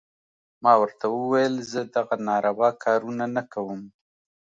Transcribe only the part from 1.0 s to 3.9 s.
وويل زه دغه ناروا کارونه نه کوم.